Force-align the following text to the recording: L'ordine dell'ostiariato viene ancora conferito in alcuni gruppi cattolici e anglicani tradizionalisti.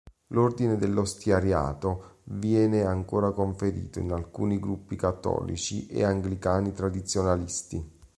L'ordine 0.29 0.77
dell'ostiariato 0.77 2.21
viene 2.23 2.83
ancora 2.85 3.29
conferito 3.29 3.99
in 3.99 4.11
alcuni 4.11 4.57
gruppi 4.59 4.95
cattolici 4.95 5.85
e 5.85 6.03
anglicani 6.03 6.71
tradizionalisti. 6.71 7.99